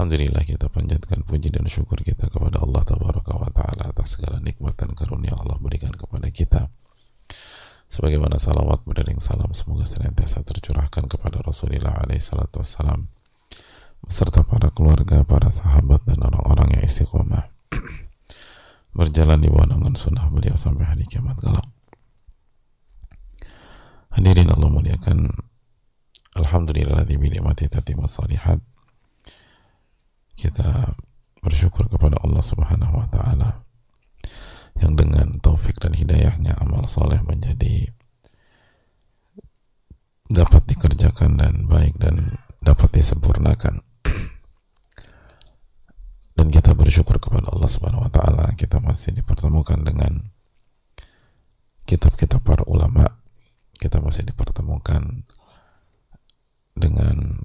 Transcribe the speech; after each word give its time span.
Alhamdulillah 0.00 0.48
kita 0.48 0.72
panjatkan 0.72 1.28
puji 1.28 1.52
dan 1.52 1.68
syukur 1.68 2.00
kita 2.00 2.32
kepada 2.32 2.64
Allah 2.64 2.80
Tabaraka 2.88 3.36
wa 3.36 3.52
Ta'ala 3.52 3.92
atas 3.92 4.16
segala 4.16 4.40
nikmat 4.40 4.72
dan 4.80 4.96
karunia 4.96 5.36
Allah 5.36 5.60
berikan 5.60 5.92
kepada 5.92 6.24
kita. 6.32 6.72
Sebagaimana 7.92 8.40
salawat 8.40 8.80
beriring 8.88 9.20
salam 9.20 9.52
semoga 9.52 9.84
senantiasa 9.84 10.40
tercurahkan 10.40 11.04
kepada 11.04 11.44
Rasulullah 11.44 12.00
alaihi 12.00 12.16
salatu 12.16 12.64
wassalam 12.64 13.12
beserta 14.00 14.40
para 14.40 14.72
keluarga, 14.72 15.20
para 15.20 15.52
sahabat 15.52 16.00
dan 16.08 16.24
orang-orang 16.24 16.80
yang 16.80 16.88
istiqomah 16.88 17.52
berjalan 18.96 19.36
di 19.36 19.52
bawah 19.52 19.68
naungan 19.68 20.00
sunnah 20.00 20.32
beliau 20.32 20.56
sampai 20.56 20.88
hari 20.88 21.04
kiamat 21.04 21.36
kelak. 21.44 21.68
Hadirin 24.16 24.48
Allah 24.48 24.72
muliakan 24.72 25.28
Alhamdulillah 26.40 27.04
di 27.04 27.20
nikmati 27.20 27.68
tatimah 27.68 28.08
salihat 28.08 28.64
kita 30.40 30.96
bersyukur 31.44 31.84
kepada 31.92 32.16
Allah 32.24 32.40
Subhanahu 32.40 32.96
wa 32.96 33.04
taala 33.12 33.60
yang 34.80 34.96
dengan 34.96 35.36
taufik 35.44 35.76
dan 35.76 35.92
hidayahnya 35.92 36.56
amal 36.56 36.88
soleh 36.88 37.20
menjadi 37.20 37.92
dapat 40.32 40.64
dikerjakan 40.64 41.36
dan 41.36 41.68
baik 41.68 42.00
dan 42.00 42.40
dapat 42.64 42.88
disempurnakan. 42.96 43.84
Dan 46.40 46.48
kita 46.48 46.72
bersyukur 46.72 47.20
kepada 47.20 47.52
Allah 47.52 47.68
Subhanahu 47.68 48.08
wa 48.08 48.12
taala. 48.14 48.48
Kita 48.56 48.80
masih 48.80 49.12
dipertemukan 49.12 49.76
dengan 49.84 50.32
kitab-kitab 51.84 52.40
para 52.40 52.64
ulama. 52.64 53.04
Kita 53.76 54.00
masih 54.00 54.24
dipertemukan 54.24 55.26
dengan 56.78 57.44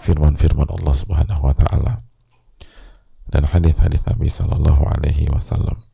firman-firman 0.00 0.68
Allah 0.70 0.94
Subhanahu 0.94 1.42
wa 1.42 1.54
taala 1.54 2.02
dan 3.28 3.44
hadis-hadis 3.44 4.02
Nabi 4.08 4.32
sallallahu 4.32 4.82
alaihi 4.88 5.28
wasallam. 5.28 5.84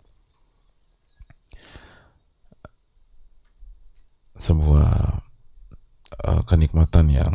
Sebuah 4.38 4.90
uh, 6.22 6.42
kenikmatan 6.46 7.10
yang 7.10 7.34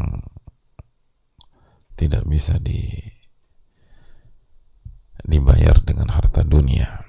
tidak 2.00 2.24
bisa 2.24 2.56
di 2.64 2.96
dibayar 5.28 5.76
dengan 5.84 6.08
harta 6.16 6.48
dunia. 6.48 7.04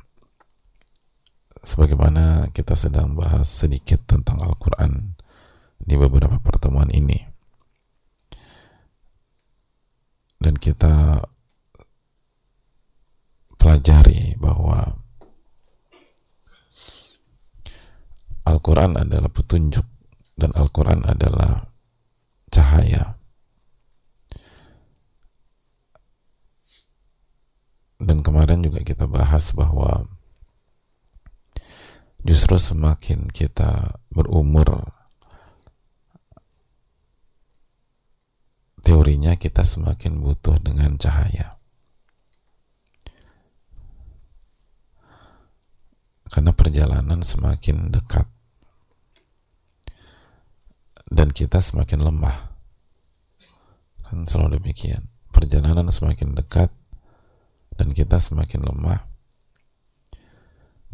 Sebagaimana 1.63 2.51
kita 2.51 2.75
sedang 2.75 3.15
bahas 3.15 3.47
sedikit 3.47 4.03
tentang 4.09 4.41
Al-Quran 4.43 5.15
di 5.79 5.95
beberapa 5.95 6.41
pertemuan 6.43 6.89
ini 6.91 7.30
dan 10.41 10.57
kita 10.57 11.21
pelajari 13.61 14.41
bahwa 14.41 14.97
Al-Quran 18.49 18.97
adalah 18.97 19.29
petunjuk 19.29 19.85
dan 20.41 20.51
Al-Quran 20.57 21.05
adalah 21.05 21.69
cahaya. 22.49 23.21
Dan 28.01 28.25
kemarin 28.25 28.65
juga 28.65 28.81
kita 28.81 29.05
bahas 29.05 29.53
bahwa 29.53 30.09
justru 32.25 32.57
semakin 32.57 33.29
kita 33.29 34.01
berumur 34.09 34.89
teorinya 38.81 39.37
kita 39.37 39.63
semakin 39.63 40.21
butuh 40.21 40.57
dengan 40.61 40.97
cahaya. 40.97 41.61
Karena 46.31 46.55
perjalanan 46.55 47.27
semakin 47.27 47.91
dekat 47.91 48.23
dan 51.11 51.35
kita 51.35 51.59
semakin 51.59 52.07
lemah. 52.07 52.55
Kan 54.07 54.23
selalu 54.25 54.63
demikian. 54.63 55.11
Perjalanan 55.35 55.91
semakin 55.91 56.39
dekat 56.39 56.71
dan 57.75 57.91
kita 57.91 58.23
semakin 58.23 58.63
lemah. 58.63 59.11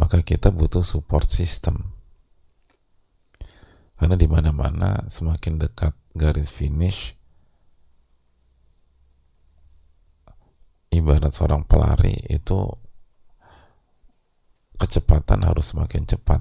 Maka 0.00 0.24
kita 0.24 0.48
butuh 0.52 0.84
support 0.84 1.28
system. 1.28 1.92
Karena 3.96 4.16
di 4.16 4.28
mana-mana 4.28 5.08
semakin 5.08 5.56
dekat 5.56 5.96
garis 6.12 6.52
finish, 6.52 7.16
ibarat 10.96 11.32
seorang 11.32 11.68
pelari 11.68 12.16
itu 12.32 12.64
kecepatan 14.80 15.44
harus 15.44 15.72
semakin 15.72 16.04
cepat. 16.08 16.40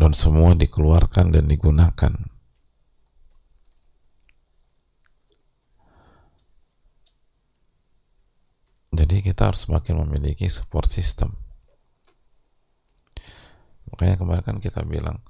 Dan 0.00 0.16
semua 0.16 0.56
dikeluarkan 0.56 1.36
dan 1.36 1.44
digunakan. 1.44 2.12
Jadi 8.90 9.16
kita 9.20 9.52
harus 9.52 9.68
semakin 9.68 10.02
memiliki 10.02 10.48
support 10.48 10.88
system. 10.88 11.36
Makanya 13.92 14.16
kemarin 14.16 14.44
kan 14.44 14.56
kita 14.56 14.80
bilang 14.88 15.20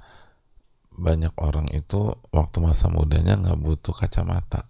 banyak 1.00 1.32
orang 1.40 1.66
itu 1.72 2.12
waktu 2.28 2.60
masa 2.60 2.92
mudanya 2.92 3.40
nggak 3.40 3.56
butuh 3.56 3.96
kacamata. 3.96 4.68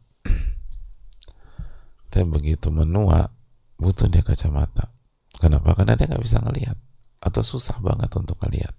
Tapi 2.11 2.27
begitu 2.31 2.71
menua 2.71 3.35
butuh 3.75 4.07
dia 4.07 4.23
kacamata. 4.23 4.95
Kenapa? 5.43 5.75
Karena 5.75 5.99
dia 5.99 6.07
nggak 6.07 6.23
bisa 6.23 6.39
ngelihat. 6.39 6.79
Atau 7.19 7.43
susah 7.43 7.83
banget 7.83 8.09
untuk 8.15 8.39
ngelihat. 8.47 8.73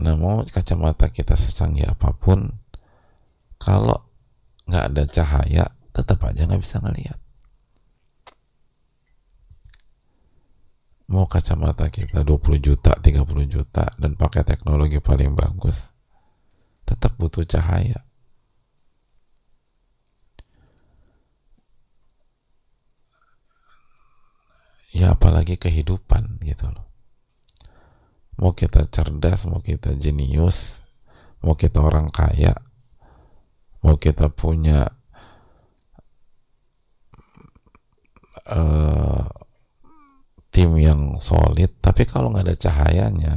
Nah 0.00 0.16
mau 0.16 0.40
kacamata 0.48 1.12
kita 1.12 1.36
secanggih 1.36 1.84
apa 1.84 2.16
pun 2.16 2.48
kalau 3.60 4.00
nggak 4.64 4.84
ada 4.90 5.04
cahaya 5.04 5.64
tetap 5.92 6.24
aja 6.24 6.48
nggak 6.48 6.62
bisa 6.64 6.80
ngelihat 6.80 7.20
mau 11.10 11.26
kacamata 11.26 11.90
kita 11.90 12.22
20 12.22 12.62
juta, 12.62 12.94
30 12.94 13.26
juta 13.50 13.84
dan 13.98 14.14
pakai 14.14 14.46
teknologi 14.46 15.02
paling 15.02 15.34
bagus 15.34 15.90
tetap 16.86 17.14
butuh 17.18 17.42
cahaya. 17.46 18.06
Ya 24.90 25.14
apalagi 25.14 25.54
kehidupan 25.54 26.42
gitu 26.42 26.66
loh. 26.66 26.86
Mau 28.40 28.54
kita 28.54 28.90
cerdas, 28.90 29.46
mau 29.46 29.62
kita 29.62 29.94
jenius 29.94 30.80
mau 31.40 31.56
kita 31.56 31.80
orang 31.80 32.12
kaya 32.12 32.52
mau 33.80 33.96
kita 33.96 34.28
punya 34.28 34.92
uh, 38.44 39.24
tim 40.50 40.74
yang 40.76 41.16
solid 41.22 41.70
tapi 41.78 42.04
kalau 42.04 42.34
nggak 42.34 42.46
ada 42.46 42.56
cahayanya 42.58 43.34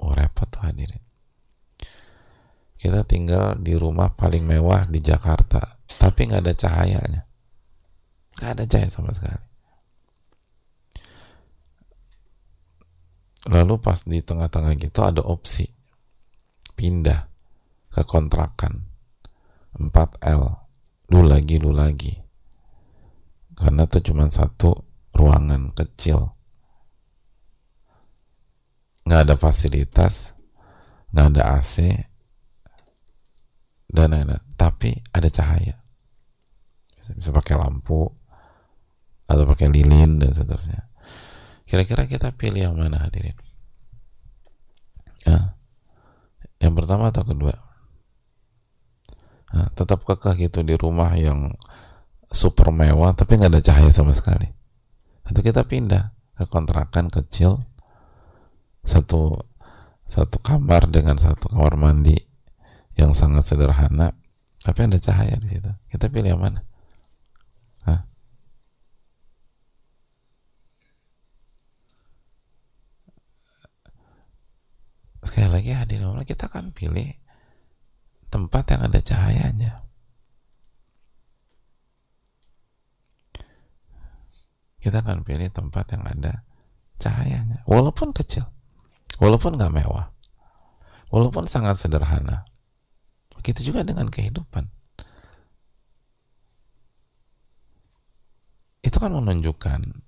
oh 0.00 0.14
repot 0.14 0.46
tuh 0.46 0.62
hadirin. 0.62 1.02
Kita 2.76 3.02
tinggal 3.02 3.58
di 3.58 3.74
rumah 3.74 4.14
paling 4.14 4.46
mewah 4.46 4.86
di 4.86 5.02
Jakarta 5.02 5.60
tapi 5.98 6.30
nggak 6.30 6.42
ada 6.46 6.54
cahayanya. 6.54 7.22
Nggak 8.38 8.50
ada 8.52 8.64
cahaya 8.68 8.90
sama 8.92 9.10
sekali. 9.10 9.44
Lalu 13.46 13.74
pas 13.78 14.02
di 14.02 14.18
tengah-tengah 14.22 14.74
gitu 14.78 15.00
ada 15.06 15.22
opsi. 15.22 15.66
Pindah 16.74 17.30
ke 17.90 18.02
kontrakan. 18.04 18.84
4L 19.76 20.42
lu 21.10 21.20
lagi 21.22 21.56
lu 21.62 21.70
lagi. 21.70 22.14
Karena 23.56 23.88
tuh 23.88 24.02
cuma 24.04 24.28
satu 24.28 24.85
ruangan 25.16 25.72
kecil. 25.72 26.36
Nggak 29.06 29.20
ada 29.26 29.34
fasilitas 29.38 30.36
nggak 31.16 31.32
ada 31.32 31.42
AC 31.56 31.74
dan 33.88 34.12
lain-lain. 34.12 34.44
Tapi 34.60 35.00
ada 35.16 35.28
cahaya. 35.32 35.80
Bisa, 37.00 37.16
bisa 37.16 37.30
pakai 37.32 37.56
lampu 37.56 38.04
atau 39.24 39.44
pakai 39.48 39.72
lilin 39.72 40.20
dan 40.20 40.36
seterusnya. 40.36 40.84
Kira-kira 41.64 42.04
kita 42.04 42.36
pilih 42.36 42.68
yang 42.68 42.76
mana 42.76 43.00
hadirin? 43.00 43.34
Ya. 45.26 45.58
yang 46.62 46.78
pertama 46.78 47.10
atau 47.10 47.26
kedua? 47.26 47.56
Nah, 49.50 49.72
tetap 49.74 50.06
kekeh 50.06 50.46
gitu 50.46 50.62
di 50.62 50.76
rumah 50.78 51.16
yang 51.18 51.56
super 52.30 52.70
mewah 52.74 53.14
tapi 53.14 53.38
nggak 53.38 53.54
ada 53.54 53.62
cahaya 53.62 53.90
sama 53.94 54.10
sekali 54.10 54.55
atau 55.26 55.40
kita 55.42 55.66
pindah 55.66 56.14
ke 56.38 56.44
kontrakan 56.46 57.10
kecil 57.10 57.66
satu 58.86 59.42
satu 60.06 60.38
kamar 60.38 60.86
dengan 60.86 61.18
satu 61.18 61.50
kamar 61.50 61.74
mandi 61.74 62.14
yang 62.94 63.10
sangat 63.10 63.42
sederhana 63.42 64.14
tapi 64.66 64.82
ada 64.82 64.98
cahaya 64.98 65.38
di 65.38 65.46
situ. 65.46 65.70
Kita 65.86 66.10
pilih 66.10 66.34
yang 66.34 66.42
mana? 66.42 66.58
Hah? 67.86 68.02
sekali 75.22 75.50
lagi 75.50 75.70
hadir 75.74 76.02
Allah 76.02 76.22
kita 76.22 76.50
akan 76.50 76.70
pilih 76.70 77.14
tempat 78.30 78.74
yang 78.74 78.90
ada 78.90 78.98
cahayanya 79.02 79.85
kita 84.80 85.02
akan 85.02 85.24
pilih 85.26 85.48
tempat 85.50 85.96
yang 85.96 86.04
ada 86.06 86.44
cahayanya. 87.00 87.64
Walaupun 87.64 88.12
kecil. 88.12 88.44
Walaupun 89.18 89.56
nggak 89.56 89.72
mewah. 89.72 90.12
Walaupun 91.12 91.48
sangat 91.48 91.80
sederhana. 91.80 92.44
Begitu 93.36 93.72
juga 93.72 93.86
dengan 93.86 94.10
kehidupan. 94.10 94.68
Itu 98.84 98.96
kan 99.02 99.12
menunjukkan 99.12 100.06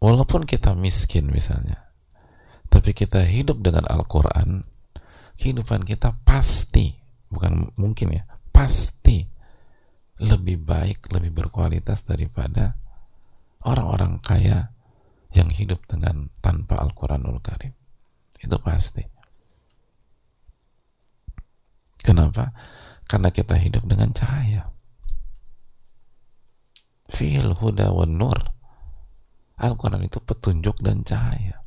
walaupun 0.00 0.44
kita 0.44 0.76
miskin 0.76 1.32
misalnya 1.32 1.88
tapi 2.68 2.92
kita 2.92 3.24
hidup 3.24 3.64
dengan 3.64 3.88
Al-Quran 3.88 4.62
kehidupan 5.40 5.84
kita 5.84 6.16
pasti 6.24 6.92
bukan 7.32 7.72
mungkin 7.80 8.20
ya 8.20 8.24
pasti 8.52 9.26
lebih 10.16 10.64
baik 10.64 11.12
lebih 11.12 11.32
berkualitas 11.44 12.08
daripada 12.08 12.80
orang-orang 13.66 14.16
kaya 14.24 14.72
yang 15.36 15.52
hidup 15.52 15.84
dengan 15.84 16.32
tanpa 16.40 16.80
Al-Quranul 16.80 17.42
Karim. 17.44 17.76
Itu 18.40 18.56
pasti. 18.62 19.04
Kenapa? 22.00 22.54
Karena 23.04 23.28
kita 23.34 23.58
hidup 23.58 23.84
dengan 23.84 24.14
cahaya. 24.14 24.64
Fil 27.10 27.52
huda 27.52 27.92
wa 27.92 28.06
nur. 28.06 28.38
Al-Quran 29.56 30.04
itu 30.04 30.20
petunjuk 30.20 30.80
dan 30.84 31.02
cahaya. 31.02 31.64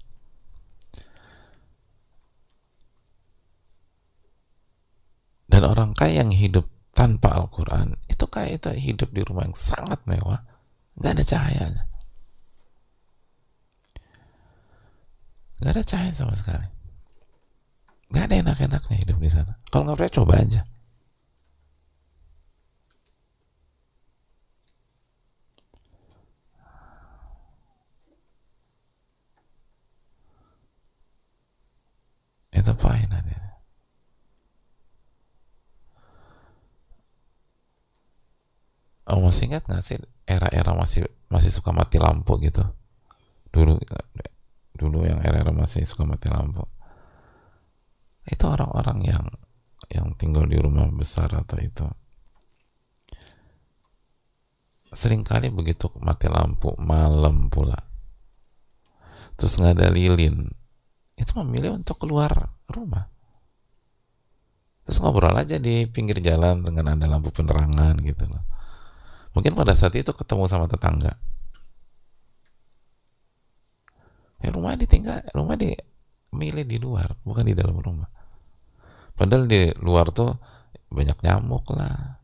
Dan 5.49 5.65
orang 5.65 5.97
kaya 5.97 6.21
yang 6.21 6.29
hidup 6.29 6.69
tanpa 6.99 7.31
Al-Quran, 7.39 7.95
itu 8.11 8.25
kayak 8.27 8.59
itu 8.59 8.69
hidup 8.91 9.09
di 9.15 9.23
rumah 9.23 9.47
yang 9.47 9.55
sangat 9.55 10.03
mewah, 10.03 10.43
nggak 10.99 11.13
ada 11.15 11.23
cahayanya. 11.23 11.83
nggak 15.59 15.75
ada 15.75 15.83
cahaya 15.83 16.13
sama 16.15 16.35
sekali. 16.39 16.63
Nggak 18.15 18.23
ada 18.31 18.35
enak-enaknya 18.47 18.95
hidup 19.03 19.17
di 19.19 19.27
sana. 19.27 19.59
Kalau 19.67 19.83
nggak 19.83 19.99
percaya 19.99 20.17
coba 20.23 20.33
aja 20.39 20.61
itu 32.59 32.73
fine 32.75 33.13
ada 33.13 33.37
Oh, 39.09 39.28
masih 39.39 39.55
ingat 39.55 39.63
nggak 39.71 39.83
sih 39.87 39.95
era-era 40.27 40.75
masih 40.75 41.07
masih 41.31 41.47
suka 41.47 41.71
mati 41.71 41.95
lampu 41.95 42.35
gitu? 42.43 42.59
Dulu 43.55 43.79
dulu 44.75 45.07
yang 45.07 45.23
era-era 45.23 45.55
masih 45.55 45.87
suka 45.87 46.03
mati 46.03 46.27
lampu. 46.27 46.67
Itu 48.27 48.51
orang-orang 48.51 48.99
yang 49.07 49.23
yang 49.87 50.11
tinggal 50.19 50.43
di 50.43 50.59
rumah 50.59 50.91
besar 50.91 51.31
atau 51.31 51.55
itu. 51.55 51.87
Seringkali 54.91 55.55
begitu 55.55 55.87
mati 56.03 56.27
lampu 56.27 56.75
malam 56.75 57.47
pula. 57.47 57.79
Terus 59.39 59.55
nggak 59.55 59.71
ada 59.79 59.87
lilin. 59.87 60.51
Itu 61.15 61.39
memilih 61.39 61.79
untuk 61.79 61.95
keluar 61.95 62.59
rumah. 62.67 63.07
Terus 64.83 64.99
ngobrol 64.99 65.31
aja 65.31 65.55
di 65.55 65.87
pinggir 65.87 66.19
jalan 66.19 66.59
dengan 66.59 66.99
ada 66.99 67.07
lampu 67.07 67.31
penerangan 67.31 67.95
gitu 68.03 68.27
loh 68.27 68.49
mungkin 69.33 69.53
pada 69.53 69.73
saat 69.77 69.93
itu 69.95 70.09
ketemu 70.11 70.43
sama 70.49 70.65
tetangga. 70.65 71.17
Ya 74.39 74.49
rumah 74.55 74.75
ditinggal 74.79 75.35
rumah 75.35 75.59
di 75.59 75.75
milih 76.31 76.63
di 76.63 76.77
luar 76.79 77.17
bukan 77.27 77.43
di 77.43 77.53
dalam 77.53 77.75
rumah. 77.77 78.07
Padahal 79.17 79.51
di 79.51 79.67
luar 79.83 80.15
tuh 80.15 80.31
banyak 80.87 81.19
nyamuk 81.19 81.67
lah. 81.75 82.23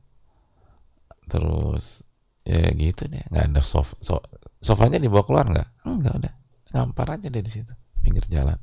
Terus 1.28 2.06
ya 2.46 2.72
gitu 2.78 3.10
deh 3.10 3.26
nggak 3.34 3.50
ada 3.50 3.62
sofa 3.66 3.98
so, 3.98 4.22
sofanya 4.62 5.02
dibawa 5.02 5.26
keluar 5.28 5.46
nggak? 5.50 5.70
Nggak 5.84 6.14
udah. 6.24 6.34
Ngampar 6.76 7.20
aja 7.20 7.28
deh 7.28 7.44
di 7.44 7.52
situ 7.52 7.74
pinggir 8.06 8.24
jalan. 8.30 8.58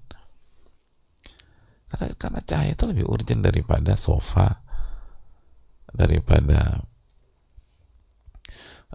Karena 1.92 2.06
karena 2.16 2.40
cahaya 2.40 2.72
itu 2.72 2.84
lebih 2.88 3.04
urgent 3.04 3.44
daripada 3.44 3.92
sofa 3.98 4.64
daripada 5.92 6.80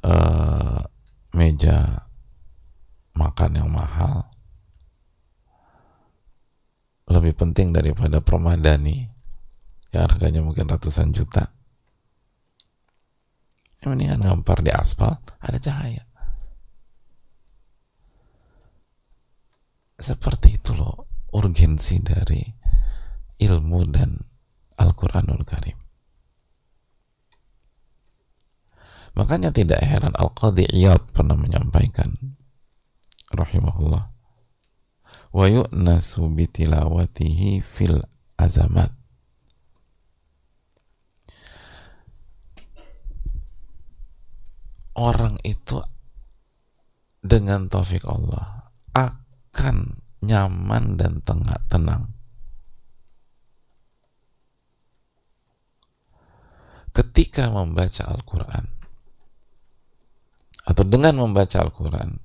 uh, 0.03 0.81
meja 1.33 2.07
makan 3.17 3.51
yang 3.57 3.69
mahal. 3.71 4.29
Lebih 7.07 7.39
penting 7.39 7.71
daripada 7.71 8.19
permadani 8.19 9.07
yang 9.95 10.03
harganya 10.11 10.43
mungkin 10.43 10.67
ratusan 10.67 11.15
juta. 11.15 11.49
Yang 13.79 13.89
mendingan 13.95 14.19
ngampar 14.21 14.59
di 14.59 14.73
aspal 14.75 15.15
ada 15.39 15.57
cahaya. 15.57 16.03
Seperti 19.97 20.61
itu 20.61 20.77
loh 20.77 21.09
urgensi 21.33 21.97
dari 22.03 22.43
ilmu 23.41 23.79
dan 23.89 24.13
Al-Quranul 24.77 25.41
Karim 25.41 25.87
makanya 29.17 29.50
tidak 29.50 29.81
heran 29.81 30.13
Al-Qadhi 30.13 30.69
Iyad 30.69 31.01
pernah 31.09 31.33
menyampaikan 31.33 32.38
rahimahullah. 33.33 34.13
Wa 35.33 35.45
yu'nasu 35.50 36.29
bitilawatihi 36.29 37.65
fil 37.65 38.05
azamat. 38.38 38.93
Orang 44.97 45.38
itu 45.45 45.77
dengan 47.21 47.69
taufik 47.69 48.05
Allah 48.05 48.74
akan 48.97 50.01
nyaman 50.25 50.97
dan 50.97 51.21
tengah 51.21 51.57
tenang. 51.69 52.13
Ketika 56.93 57.53
membaca 57.53 58.09
Al-Quran 58.09 58.76
atau 60.67 60.83
dengan 60.83 61.15
membaca 61.24 61.63
Al-Quran 61.63 62.19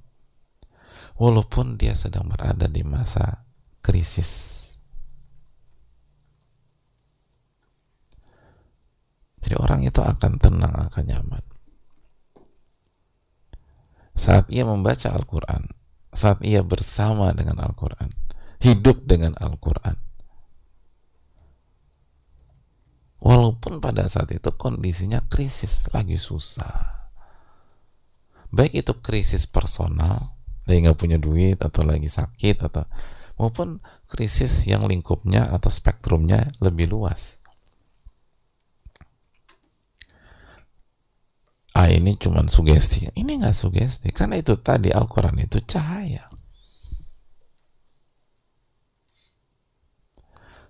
walaupun 1.15 1.79
dia 1.79 1.95
sedang 1.95 2.27
berada 2.27 2.67
di 2.67 2.83
masa 2.83 3.47
krisis. 3.79 4.59
Jadi 9.43 9.59
orang 9.59 9.83
itu 9.87 9.99
akan 9.99 10.39
tenang, 10.39 10.75
akan 10.91 11.05
nyaman. 11.07 11.45
Saat 14.15 14.47
ia 14.55 14.63
membaca 14.63 15.11
Al-Quran, 15.11 15.67
saat 16.15 16.39
ia 16.47 16.63
bersama 16.63 17.35
dengan 17.35 17.59
Al-Quran, 17.63 18.07
hidup 18.63 19.03
dengan 19.03 19.35
Al-Quran. 19.39 19.99
Walaupun 23.23 23.79
pada 23.79 24.07
saat 24.11 24.31
itu 24.35 24.51
kondisinya 24.55 25.23
krisis, 25.27 25.91
lagi 25.95 26.19
susah 26.19 27.02
baik 28.53 28.85
itu 28.85 28.93
krisis 29.01 29.49
personal 29.49 30.33
lagi 30.63 30.79
nggak 30.87 30.99
punya 30.99 31.19
duit 31.19 31.59
atau 31.59 31.83
lagi 31.83 32.07
sakit 32.07 32.57
atau 32.71 32.87
maupun 33.35 33.83
krisis 34.07 34.69
yang 34.71 34.87
lingkupnya 34.87 35.51
atau 35.51 35.67
spektrumnya 35.67 36.47
lebih 36.63 36.95
luas. 36.95 37.43
Ah 41.73 41.89
ini 41.89 42.15
cuman 42.21 42.47
sugesti. 42.47 43.09
Ini 43.17 43.43
nggak 43.43 43.57
sugesti 43.57 44.13
karena 44.15 44.39
itu 44.39 44.55
tadi 44.61 44.93
Al-Quran 44.93 45.41
itu 45.43 45.59
cahaya. 45.65 46.29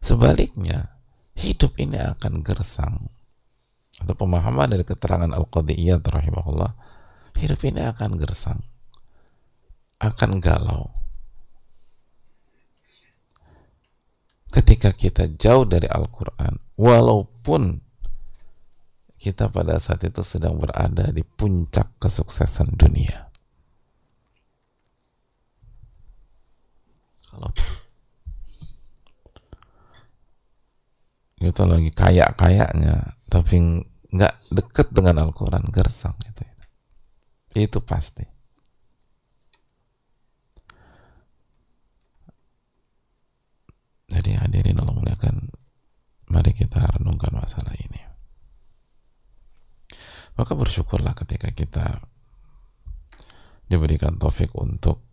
Sebaliknya 0.03 0.99
hidup 1.37 1.77
ini 1.77 1.99
akan 1.99 2.41
gersang. 2.41 3.11
Atau 4.01 4.17
pemahaman 4.17 4.73
dari 4.73 4.89
keterangan 4.89 5.31
Al-Qadiyat 5.31 6.01
rahimahullah 6.01 6.73
hidup 7.43 7.59
ini 7.67 7.83
akan 7.83 8.15
gersang. 8.15 8.63
Akan 9.99 10.39
galau. 10.39 10.95
Ketika 14.53 14.95
kita 14.95 15.27
jauh 15.35 15.67
dari 15.67 15.91
Al-Quran, 15.91 16.61
walaupun 16.79 17.83
kita 19.19 19.51
pada 19.51 19.79
saat 19.79 20.03
itu 20.07 20.23
sedang 20.23 20.59
berada 20.59 21.11
di 21.11 21.23
puncak 21.23 21.99
kesuksesan 21.99 22.75
dunia. 22.75 23.31
Kalau 27.31 27.51
kita 31.43 31.63
lagi 31.67 31.91
kayak-kayaknya, 31.91 33.19
tapi 33.31 33.83
nggak 34.13 34.35
deket 34.53 34.93
dengan 34.93 35.27
Al-Quran, 35.27 35.71
gersang 35.73 36.15
gitu. 36.29 36.52
Itu 37.53 37.85
pasti. 37.85 38.25
Jadi 44.09 44.31
hadirin 44.37 44.81
Allah 44.81 44.97
muliakan, 44.97 45.53
mari 46.33 46.53
kita 46.57 46.81
renungkan 46.97 47.33
masalah 47.37 47.73
ini. 47.77 48.01
Maka 50.37 50.53
bersyukurlah 50.57 51.13
ketika 51.13 51.53
kita 51.53 52.01
diberikan 53.69 54.17
taufik 54.17 54.53
untuk 54.57 55.05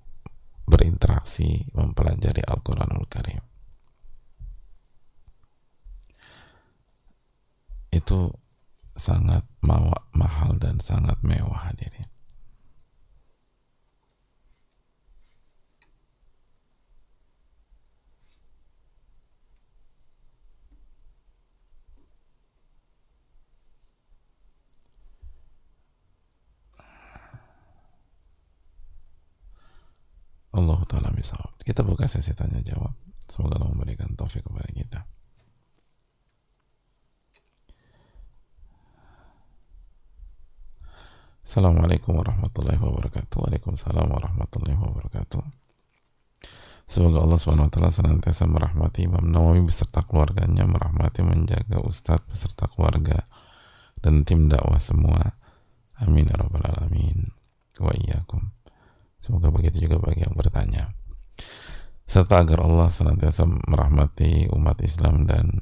berinteraksi 0.64 1.68
mempelajari 1.76 2.44
Al-Quranul 2.44 3.08
Karim. 3.12 3.44
Itu 7.92 8.32
sangat 8.96 9.44
mahal 10.16 10.60
dan 10.60 10.80
sangat 10.84 11.20
mewah 11.24 11.72
hadirin 11.72 12.19
Allah 30.60 30.80
Ta'ala 30.84 31.10
misal. 31.16 31.40
Kita 31.64 31.82
buka 31.88 32.06
sesi 32.06 32.36
tanya 32.36 32.60
jawab. 32.60 32.92
Semoga 33.26 33.58
Allah 33.62 33.72
memberikan 33.72 34.12
taufik 34.20 34.44
kepada 34.44 34.70
kita. 34.76 35.00
Assalamualaikum 41.50 42.14
warahmatullahi 42.14 42.78
wabarakatuh. 42.78 43.42
Waalaikumsalam 43.42 44.06
warahmatullahi 44.06 44.78
wabarakatuh. 44.78 45.42
Semoga 46.90 47.22
Allah 47.22 47.38
SWT 47.38 47.78
senantiasa 47.90 48.50
merahmati 48.50 49.06
Imam 49.06 49.26
Nawawi 49.26 49.66
beserta 49.66 50.02
keluarganya, 50.06 50.66
merahmati 50.66 51.22
menjaga 51.22 51.82
Ustadz 51.86 52.26
beserta 52.30 52.66
keluarga 52.70 53.30
dan 53.98 54.26
tim 54.26 54.46
dakwah 54.50 54.82
semua. 54.82 55.38
Amin 56.02 56.30
ya 56.30 56.38
rabbal 56.38 56.66
alamin. 56.66 57.34
Wa 57.78 57.94
iyyakum. 57.94 58.59
Semoga 59.20 59.52
begitu 59.52 59.84
juga 59.86 60.00
bagi 60.00 60.24
yang 60.24 60.36
bertanya. 60.36 60.96
Serta 62.10 62.42
agar 62.42 62.66
Allah 62.66 62.90
senantiasa 62.90 63.46
merahmati 63.46 64.50
umat 64.50 64.82
Islam 64.82 65.30
dan 65.30 65.62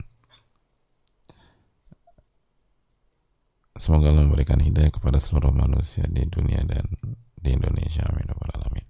semoga 3.75 4.09
Allah 4.09 4.23
memberikan 4.23 4.61
hidayah 4.61 4.93
kepada 4.93 5.19
seluruh 5.19 5.51
manusia 5.51 6.07
di 6.07 6.23
dunia 6.23 6.63
dan 6.63 6.87
di 7.35 7.49
Indonesia. 7.51 8.05
Amin. 8.07 8.25
Alamin. 8.31 8.87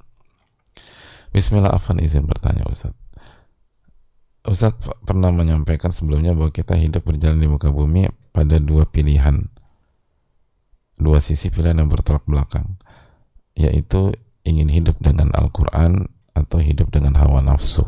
Bismillah, 1.33 1.73
Afan 1.75 1.97
izin 1.97 2.29
bertanya 2.29 2.65
Ustaz. 2.69 2.95
Ustaz 4.47 4.77
pernah 5.03 5.33
menyampaikan 5.33 5.91
sebelumnya 5.91 6.31
bahwa 6.31 6.55
kita 6.55 6.79
hidup 6.79 7.03
berjalan 7.03 7.41
di 7.41 7.51
muka 7.51 7.67
bumi 7.67 8.07
pada 8.31 8.61
dua 8.63 8.87
pilihan. 8.87 9.43
Dua 10.97 11.19
sisi 11.19 11.51
pilihan 11.51 11.83
yang 11.83 11.91
bertolak 11.91 12.23
belakang. 12.23 12.79
Yaitu 13.57 14.15
ingin 14.47 14.71
hidup 14.71 14.95
dengan 15.03 15.35
Al-Quran 15.35 16.07
atau 16.31 16.63
hidup 16.63 16.87
dengan 16.93 17.19
hawa 17.19 17.43
nafsu. 17.43 17.83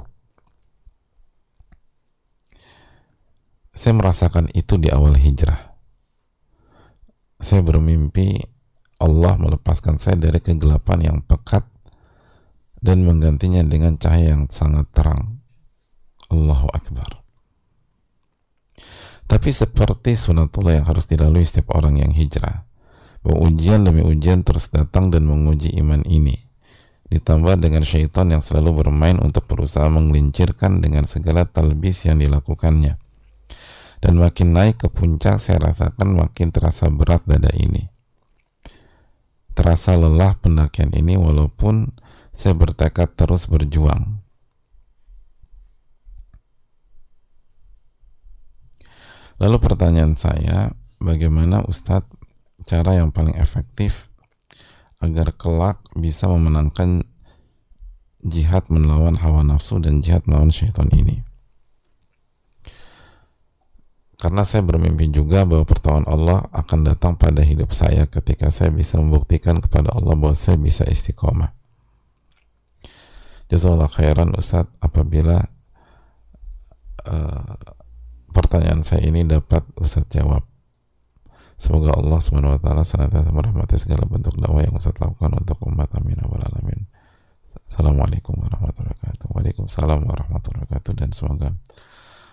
Saya 3.72 3.96
merasakan 3.96 4.52
itu 4.52 4.76
di 4.76 4.92
awal 4.92 5.16
hijrah. 5.16 5.72
Saya 7.40 7.64
bermimpi 7.64 8.44
Allah 9.00 9.40
melepaskan 9.40 9.96
saya 9.96 10.20
dari 10.20 10.44
kegelapan 10.44 11.00
yang 11.00 11.18
pekat 11.24 11.64
dan 12.84 13.08
menggantinya 13.08 13.64
dengan 13.64 13.96
cahaya 13.96 14.36
yang 14.36 14.52
sangat 14.52 14.92
terang. 14.92 15.40
Allahu 16.28 16.68
Akbar. 16.76 17.24
Tapi 19.30 19.50
seperti 19.56 20.18
sunatullah 20.20 20.84
yang 20.84 20.86
harus 20.90 21.08
dilalui 21.08 21.48
setiap 21.48 21.78
orang 21.80 22.02
yang 22.02 22.12
hijrah, 22.12 22.68
bahwa 23.24 23.48
ujian 23.48 23.88
demi 23.88 24.04
ujian 24.04 24.44
terus 24.44 24.74
datang 24.74 25.08
dan 25.08 25.24
menguji 25.24 25.72
iman 25.80 26.04
ini 26.04 26.49
ditambah 27.10 27.58
dengan 27.58 27.82
syaitan 27.82 28.30
yang 28.30 28.42
selalu 28.42 28.86
bermain 28.86 29.18
untuk 29.18 29.50
berusaha 29.50 29.90
menggelincirkan 29.90 30.78
dengan 30.82 31.10
segala 31.10 31.50
talbis 31.50 32.06
yang 32.06 32.22
dilakukannya. 32.22 33.02
Dan 34.00 34.16
makin 34.16 34.56
naik 34.56 34.86
ke 34.86 34.88
puncak, 34.88 35.42
saya 35.44 35.60
rasakan 35.60 36.16
makin 36.16 36.56
terasa 36.56 36.88
berat 36.88 37.26
dada 37.28 37.52
ini. 37.58 37.92
Terasa 39.58 40.00
lelah 40.00 40.40
pendakian 40.40 40.96
ini 40.96 41.20
walaupun 41.20 41.92
saya 42.32 42.56
bertekad 42.56 43.20
terus 43.20 43.52
berjuang. 43.52 44.24
Lalu 49.40 49.58
pertanyaan 49.60 50.16
saya, 50.16 50.72
bagaimana 51.04 51.64
Ustadz 51.68 52.08
cara 52.64 53.00
yang 53.00 53.12
paling 53.12 53.36
efektif 53.40 54.08
agar 55.00 55.32
kelak 55.36 55.80
bisa 55.96 56.28
memenangkan 56.28 57.08
jihad 58.20 58.68
melawan 58.68 59.16
hawa 59.16 59.48
nafsu 59.48 59.80
dan 59.80 60.04
jihad 60.04 60.28
melawan 60.28 60.52
syaitan 60.52 60.92
ini. 60.92 61.24
Karena 64.20 64.44
saya 64.44 64.68
bermimpi 64.68 65.08
juga 65.16 65.48
bahwa 65.48 65.64
pertolongan 65.64 66.04
Allah 66.12 66.44
akan 66.52 66.84
datang 66.84 67.16
pada 67.16 67.40
hidup 67.40 67.72
saya 67.72 68.04
ketika 68.04 68.52
saya 68.52 68.68
bisa 68.68 69.00
membuktikan 69.00 69.64
kepada 69.64 69.96
Allah 69.96 70.12
bahwa 70.20 70.36
saya 70.36 70.60
bisa 70.60 70.84
istiqomah. 70.84 71.56
Jazakallah 73.48 73.88
khairan 73.88 74.36
Ustaz 74.36 74.68
apabila 74.84 75.48
uh, 77.08 77.56
pertanyaan 78.36 78.84
saya 78.84 79.08
ini 79.08 79.24
dapat 79.24 79.64
Ustaz 79.80 80.04
jawab. 80.12 80.44
Semoga 81.60 81.92
Allah 81.92 82.24
Subhanahu 82.24 82.56
wa 82.56 82.62
taala 82.64 82.88
senantiasa 82.88 83.36
merahmati 83.36 83.76
segala 83.76 84.08
bentuk 84.08 84.32
dakwah 84.40 84.64
yang 84.64 84.80
Ustaz 84.80 84.96
lakukan 84.96 85.44
untuk 85.44 85.60
umat 85.68 85.92
amin 85.92 86.16
ya 86.16 86.24
alamin. 86.24 86.88
Assalamualaikum 87.68 88.32
warahmatullahi 88.40 88.96
wabarakatuh. 88.96 89.28
Waalaikumsalam 89.28 90.08
warahmatullahi 90.08 90.64
wabarakatuh 90.64 90.94
dan 90.96 91.12
semoga 91.12 91.52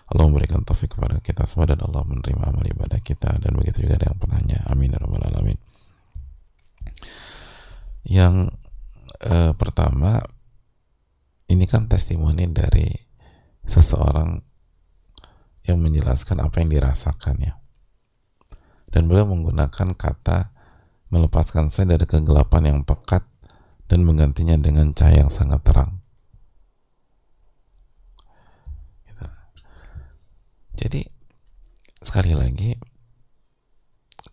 Allah 0.06 0.24
memberikan 0.30 0.62
taufik 0.62 0.94
kepada 0.94 1.18
kita 1.18 1.42
semua 1.42 1.66
dan 1.66 1.82
Allah 1.82 2.06
menerima 2.06 2.38
amal 2.38 2.62
ibadah 2.70 3.02
kita 3.02 3.42
dan 3.42 3.50
begitu 3.58 3.82
juga 3.82 3.98
yang 3.98 4.14
penanya. 4.14 4.62
Amin 4.70 4.94
ya 4.94 5.02
rabbal 5.02 5.26
alamin. 5.26 5.58
Yang 8.06 8.54
eh, 9.26 9.50
pertama 9.58 10.22
ini 11.50 11.66
kan 11.66 11.90
testimoni 11.90 12.46
dari 12.46 12.94
seseorang 13.66 14.38
yang 15.66 15.82
menjelaskan 15.82 16.46
apa 16.46 16.62
yang 16.62 16.70
dirasakan 16.70 17.42
ya 17.42 17.65
dan 18.90 19.10
beliau 19.10 19.26
menggunakan 19.26 19.94
kata 19.94 20.54
melepaskan 21.10 21.70
saya 21.70 21.94
dari 21.94 22.06
kegelapan 22.06 22.62
yang 22.74 22.80
pekat 22.82 23.22
dan 23.86 24.02
menggantinya 24.02 24.58
dengan 24.58 24.90
cahaya 24.90 25.26
yang 25.26 25.30
sangat 25.30 25.62
terang. 25.62 26.02
Gitu. 29.06 29.26
Jadi 30.76 31.00
sekali 32.02 32.34
lagi 32.34 32.74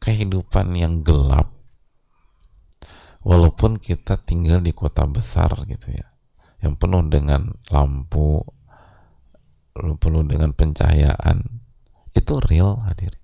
kehidupan 0.04 0.76
yang 0.76 1.00
gelap 1.00 1.54
walaupun 3.24 3.80
kita 3.80 4.20
tinggal 4.20 4.60
di 4.60 4.76
kota 4.76 5.08
besar 5.08 5.50
gitu 5.64 5.96
ya 5.96 6.04
yang 6.60 6.76
penuh 6.76 7.08
dengan 7.08 7.56
lampu 7.72 8.44
penuh 9.74 10.24
dengan 10.28 10.52
pencahayaan 10.52 11.64
itu 12.14 12.34
real 12.46 12.84
hadir 12.84 13.16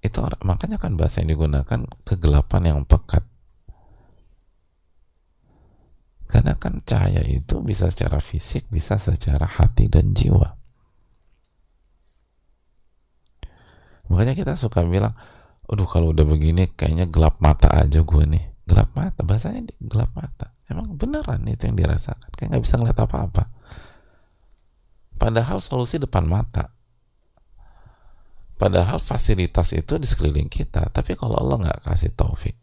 itu 0.00 0.18
makanya 0.40 0.80
kan 0.80 0.96
bahasa 0.96 1.20
yang 1.20 1.36
digunakan 1.36 1.80
kegelapan 2.08 2.62
yang 2.72 2.80
pekat. 2.88 3.20
Karena 6.24 6.56
kan 6.56 6.80
cahaya 6.86 7.20
itu 7.26 7.60
bisa 7.60 7.90
secara 7.92 8.22
fisik 8.22 8.64
bisa 8.72 8.96
secara 8.96 9.44
hati 9.44 9.92
dan 9.92 10.16
jiwa. 10.16 10.56
Makanya 14.08 14.32
kita 14.32 14.56
suka 14.56 14.80
bilang 14.88 15.12
aduh 15.70 15.86
kalau 15.86 16.16
udah 16.16 16.26
begini 16.26 16.72
kayaknya 16.72 17.06
gelap 17.06 17.36
mata 17.44 17.68
aja 17.68 18.00
gue 18.00 18.24
nih. 18.24 18.44
Gelap 18.64 18.94
mata? 18.94 19.20
Bahasanya 19.26 19.68
gelap 19.82 20.14
mata. 20.16 20.54
Emang 20.70 20.94
beneran 20.94 21.42
itu 21.50 21.66
yang 21.66 21.76
dirasakan? 21.76 22.30
Kayak 22.38 22.56
nggak 22.56 22.62
bisa 22.62 22.74
ngeliat 22.78 22.98
apa-apa. 23.02 23.44
Padahal 25.18 25.60
solusi 25.60 26.00
depan 26.00 26.24
mata 26.24 26.79
Padahal 28.60 29.00
fasilitas 29.00 29.72
itu 29.72 29.96
di 29.96 30.04
sekeliling 30.04 30.52
kita. 30.52 30.92
Tapi 30.92 31.16
kalau 31.16 31.40
Allah 31.40 31.64
nggak 31.64 31.80
kasih 31.88 32.12
taufik, 32.12 32.60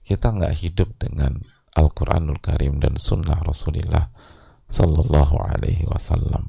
kita 0.00 0.32
nggak 0.32 0.56
hidup 0.56 0.96
dengan 0.96 1.44
Al-Quranul 1.76 2.40
Karim 2.40 2.80
dan 2.80 2.96
Sunnah 2.96 3.36
Rasulullah 3.44 4.08
Sallallahu 4.64 5.36
Alaihi 5.36 5.84
Wasallam. 5.92 6.48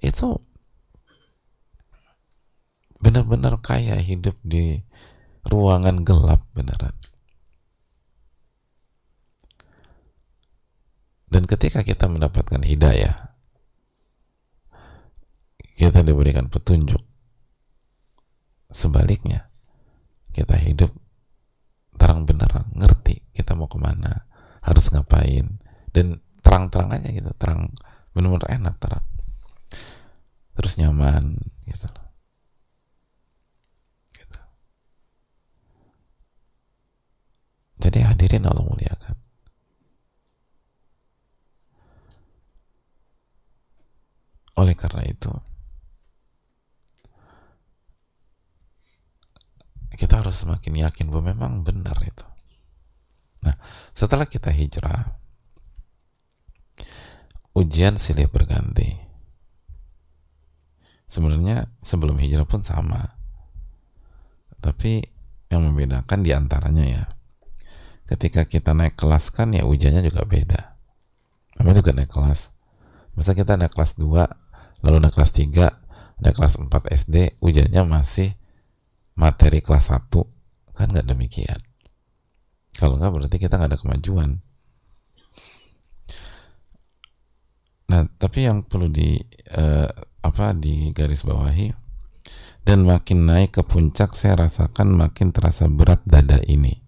Itu 0.00 0.40
benar-benar 2.96 3.60
kaya 3.60 4.00
hidup 4.00 4.40
di 4.40 4.80
ruangan 5.44 6.00
gelap 6.00 6.40
beneran. 6.56 6.96
Dan 11.28 11.44
ketika 11.44 11.84
kita 11.84 12.08
mendapatkan 12.08 12.64
hidayah, 12.64 13.29
kita 15.80 16.04
diberikan 16.04 16.52
petunjuk. 16.52 17.00
Sebaliknya 18.68 19.48
kita 20.36 20.60
hidup 20.60 20.92
terang 21.96 22.28
benerang 22.28 22.68
ngerti 22.76 23.24
kita 23.32 23.56
mau 23.56 23.66
ke 23.66 23.80
mana 23.80 24.28
harus 24.60 24.92
ngapain 24.92 25.56
dan 25.96 26.20
terang-terang 26.44 26.92
aja 26.92 27.08
gitu 27.08 27.32
terang 27.40 27.72
bener-bener 28.12 28.60
enak 28.60 28.76
terang. 28.76 29.02
Terus 30.52 30.76
nyaman 30.76 31.40
gitu. 31.64 31.88
Gitu. 34.12 34.40
Jadi 37.80 37.98
hadirin 38.04 38.44
Allah 38.44 38.68
muliakan. 38.68 39.16
Oleh 44.60 44.76
karena 44.76 45.08
itu 45.08 45.32
kita 50.10 50.26
harus 50.26 50.42
semakin 50.42 50.90
yakin 50.90 51.06
bahwa 51.06 51.30
memang 51.30 51.62
benar 51.62 51.94
itu. 52.02 52.26
Nah, 53.46 53.54
setelah 53.94 54.26
kita 54.26 54.50
hijrah, 54.50 55.06
ujian 57.54 57.94
silih 57.94 58.26
berganti. 58.26 58.90
Sebenarnya 61.06 61.70
sebelum 61.78 62.18
hijrah 62.18 62.42
pun 62.42 62.58
sama. 62.58 62.98
Tapi 64.58 64.98
yang 65.46 65.70
membedakan 65.70 66.26
di 66.26 66.34
antaranya 66.34 66.82
ya, 66.82 67.04
ketika 68.10 68.50
kita 68.50 68.74
naik 68.74 68.98
kelas 68.98 69.30
kan 69.30 69.54
ya 69.54 69.62
ujiannya 69.62 70.10
juga 70.10 70.26
beda. 70.26 70.74
Namanya 71.62 71.86
juga 71.86 71.94
naik 71.94 72.10
kelas. 72.10 72.50
Masa 73.14 73.38
kita 73.38 73.54
naik 73.54 73.78
kelas 73.78 73.94
2, 73.94 74.10
lalu 74.82 74.96
naik 75.06 75.14
kelas 75.14 75.30
3, 75.38 75.70
naik 76.18 76.34
kelas 76.34 76.58
4 76.58 76.66
SD, 76.98 77.38
ujiannya 77.38 77.86
masih 77.86 78.39
materi 79.20 79.60
kelas 79.60 79.92
1 79.92 80.08
kan 80.72 80.88
nggak 80.88 81.12
demikian. 81.12 81.60
Kalau 82.72 82.96
nggak 82.96 83.12
berarti 83.12 83.36
kita 83.36 83.60
nggak 83.60 83.76
ada 83.76 83.80
kemajuan. 83.84 84.40
Nah 87.92 88.08
tapi 88.16 88.48
yang 88.48 88.64
perlu 88.64 88.88
di 88.88 89.20
uh, 89.52 89.92
apa 90.24 90.56
di 90.56 90.88
garis 90.96 91.20
bawahi 91.20 91.68
dan 92.64 92.88
makin 92.88 93.28
naik 93.28 93.60
ke 93.60 93.62
puncak 93.68 94.16
saya 94.16 94.48
rasakan 94.48 94.96
makin 94.96 95.36
terasa 95.36 95.68
berat 95.68 96.00
dada 96.08 96.40
ini. 96.48 96.80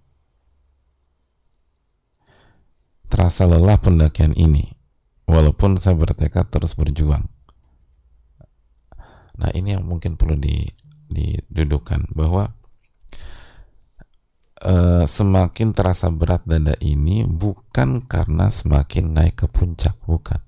Terasa 3.13 3.45
lelah 3.45 3.77
pendakian 3.77 4.33
ini 4.33 4.73
walaupun 5.29 5.77
saya 5.77 6.01
bertekad 6.01 6.49
terus 6.49 6.73
berjuang. 6.81 7.29
Nah 9.37 9.51
ini 9.53 9.77
yang 9.77 9.85
mungkin 9.85 10.17
perlu 10.17 10.41
di 10.41 10.65
didudukan 11.13 12.09
bahwa 12.17 12.57
uh, 14.63 15.05
semakin 15.05 15.75
terasa 15.75 16.09
berat 16.09 16.47
dada 16.47 16.79
ini 16.79 17.27
bukan 17.27 18.07
karena 18.07 18.49
semakin 18.49 19.13
naik 19.13 19.45
ke 19.45 19.47
puncak 19.51 19.99
bukan. 20.07 20.39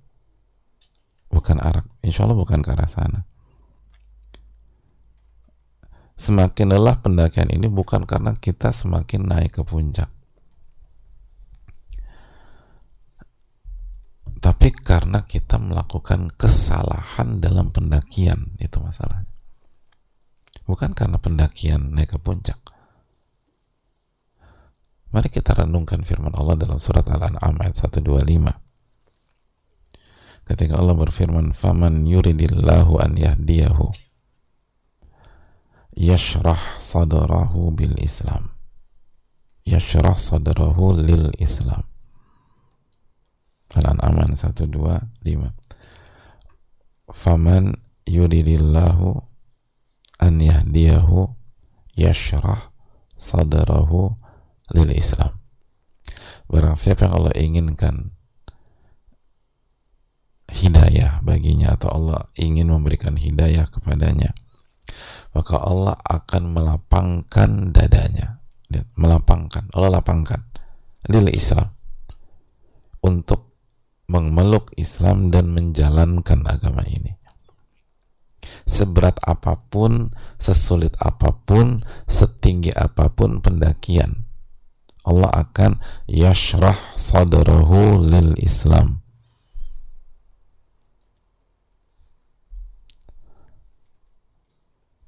Bukan 1.29 1.59
arah 1.59 1.83
insya 2.00 2.24
Allah 2.24 2.38
bukan 2.38 2.62
ke 2.62 2.70
arah 2.70 2.87
sana. 2.87 3.20
Semakin 6.14 6.70
lelah 6.70 7.03
pendakian 7.03 7.50
ini 7.50 7.66
bukan 7.66 8.07
karena 8.07 8.38
kita 8.38 8.70
semakin 8.70 9.27
naik 9.27 9.59
ke 9.59 9.62
puncak. 9.66 10.07
Tapi 14.38 14.68
karena 14.70 15.24
kita 15.24 15.57
melakukan 15.59 16.31
kesalahan 16.37 17.40
dalam 17.40 17.72
pendakian 17.72 18.55
itu 18.61 18.77
masalahnya 18.77 19.34
bukan 20.64 20.96
karena 20.96 21.20
pendakian 21.20 21.92
naik 21.92 22.16
ke 22.16 22.18
puncak. 22.20 22.61
Mari 25.14 25.31
kita 25.31 25.55
renungkan 25.55 26.03
firman 26.03 26.35
Allah 26.35 26.59
dalam 26.59 26.83
surat 26.83 27.07
Al-An'am 27.07 27.55
ayat 27.62 27.79
125. 27.87 28.50
Ketika 30.44 30.74
Allah 30.74 30.98
berfirman, 30.98 31.55
"Faman 31.55 32.03
yuridillahu 32.05 32.98
an 32.98 33.14
yahdiyahu 33.14 33.94
yashrah 35.94 36.59
sadrahu 36.83 37.70
bil 37.70 37.94
Islam." 38.03 38.50
Yashrah 39.64 40.18
sadrahu 40.18 40.92
lil 40.98 41.33
Islam. 41.40 41.88
Al-An'am 43.72 44.35
125. 44.35 45.55
Faman 47.09 47.79
yuridillahu 48.05 49.34
an 50.25 50.41
yahdiyahu 50.41 51.29
yashrah 52.01 52.73
sadarahu 53.21 54.17
lil 54.73 54.91
Islam. 54.97 55.37
Barang 56.49 56.81
siapa 56.81 57.09
yang 57.09 57.15
Allah 57.21 57.35
inginkan 57.37 57.95
hidayah 60.49 61.21
baginya 61.21 61.77
atau 61.77 61.93
Allah 61.93 62.25
ingin 62.41 62.73
memberikan 62.73 63.21
hidayah 63.21 63.69
kepadanya, 63.69 64.33
maka 65.37 65.61
Allah 65.61 66.01
akan 66.09 66.57
melapangkan 66.57 67.75
dadanya. 67.77 68.41
melapangkan, 68.99 69.71
Allah 69.71 70.03
lapangkan 70.03 70.43
lil 71.07 71.31
Islam 71.31 71.71
untuk 73.07 73.55
memeluk 74.11 74.75
Islam 74.75 75.31
dan 75.31 75.55
menjalankan 75.55 76.43
agama 76.43 76.83
ini 76.83 77.15
seberat 78.65 79.21
apa 79.25 79.61
pun, 79.69 80.13
sesulit 80.41 80.97
apa 81.01 81.33
pun, 81.45 81.85
setinggi 82.09 82.73
apa 82.75 83.13
pun 83.13 83.41
pendakian. 83.41 84.25
Allah 85.05 85.29
akan 85.33 85.85
yashrah 86.09 86.77
sadarahu 86.97 88.01
lil 88.01 88.33
Islam. 88.41 89.05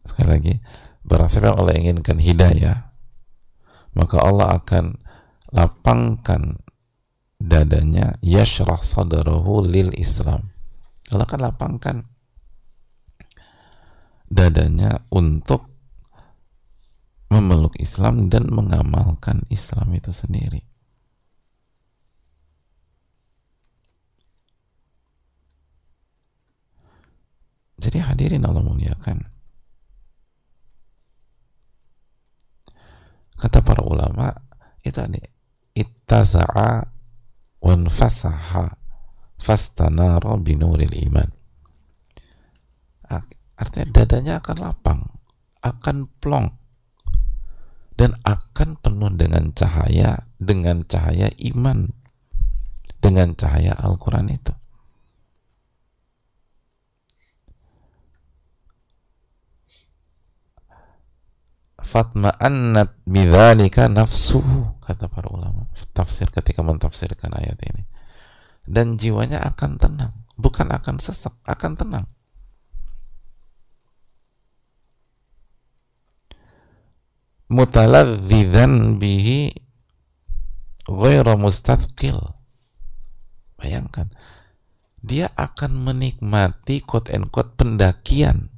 Sekali 0.04 0.28
lagi, 0.28 0.54
barang 1.02 1.28
siapa 1.32 1.50
yang 1.50 1.58
Allah 1.58 1.76
inginkan 1.80 2.20
hidayah, 2.20 2.92
maka 3.96 4.20
Allah 4.20 4.60
akan 4.60 5.00
lapangkan 5.50 6.60
dadanya 7.40 8.20
yashrah 8.20 8.80
sadarahu 8.80 9.64
lil 9.64 9.96
Islam. 9.96 10.52
Allah 11.08 11.24
akan 11.24 11.40
lapangkan 11.40 11.96
dadanya 14.26 15.06
untuk 15.10 15.70
memeluk 17.30 17.74
Islam 17.82 18.30
dan 18.30 18.46
mengamalkan 18.50 19.42
Islam 19.50 19.94
itu 19.94 20.14
sendiri. 20.14 20.62
Jadi 27.76 27.98
hadirin 28.00 28.46
Allah 28.46 28.64
muliakan. 28.64 29.18
Kata 33.36 33.60
para 33.60 33.84
ulama, 33.84 34.32
itu 34.80 34.96
ada 34.96 35.20
ittaza'a 35.76 36.88
wanfasaha 37.60 38.64
fastanara 39.36 40.40
binuril 40.40 40.96
iman. 41.12 41.28
Artinya 43.56 43.88
dadanya 43.88 44.34
akan 44.44 44.56
lapang, 44.60 45.00
akan 45.64 45.96
plong 46.20 46.52
dan 47.96 48.12
akan 48.28 48.76
penuh 48.76 49.08
dengan 49.16 49.48
cahaya 49.56 50.28
dengan 50.36 50.84
cahaya 50.84 51.32
iman 51.52 51.88
dengan 53.00 53.32
cahaya 53.32 53.72
Al-Quran 53.80 54.28
itu. 54.28 54.52
Fatma'annat 61.86 62.98
bidzalika 63.06 63.86
nafsuhu 63.86 64.82
kata 64.84 65.06
para 65.08 65.30
ulama. 65.32 65.70
Tafsir 65.96 66.28
ketika 66.28 66.60
mentafsirkan 66.60 67.32
ayat 67.32 67.56
ini. 67.62 67.86
Dan 68.66 68.98
jiwanya 68.98 69.40
akan 69.46 69.78
tenang 69.78 70.12
bukan 70.36 70.68
akan 70.68 71.00
sesak 71.00 71.32
akan 71.48 71.72
tenang 71.78 72.06
mutaladzidzan 77.46 78.98
bihi 78.98 79.54
ghairu 80.86 81.34
mustathqil 81.38 82.18
bayangkan 83.58 84.10
dia 85.06 85.30
akan 85.38 85.86
menikmati 85.86 86.82
quote 86.82 87.14
and 87.14 87.30
quote 87.30 87.54
pendakian 87.54 88.50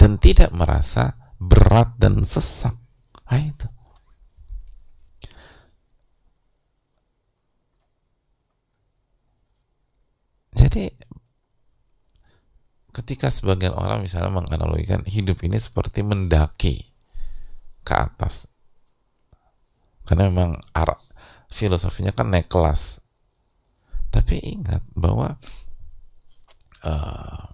dan 0.00 0.16
tidak 0.16 0.52
merasa 0.56 1.16
berat 1.36 1.96
dan 2.00 2.24
sesak. 2.24 2.76
Nah, 3.28 3.40
itu. 3.40 3.68
Jadi 10.54 10.86
ketika 12.94 13.26
sebagian 13.28 13.74
orang 13.74 14.06
misalnya 14.06 14.32
menganalogikan 14.32 15.02
hidup 15.04 15.42
ini 15.42 15.58
seperti 15.58 16.06
mendaki 16.06 16.93
ke 17.84 17.94
atas. 17.94 18.48
Karena 20.08 20.28
memang 20.32 20.56
arah 20.72 20.98
filosofinya 21.52 22.10
kan 22.10 22.32
naik 22.32 22.48
kelas. 22.50 23.04
Tapi 24.10 24.40
ingat 24.40 24.82
bahwa 24.96 25.36
uh, 26.82 27.44